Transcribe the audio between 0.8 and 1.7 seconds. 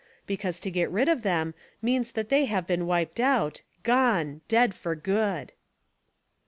rid of them